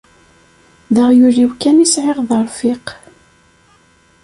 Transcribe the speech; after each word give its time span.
D 0.93 0.97
aɣyul-iw 1.03 1.51
kan 1.61 1.83
i 1.85 1.87
sɛiɣ 1.93 2.17
d 2.27 2.29
arfiq. 2.37 2.85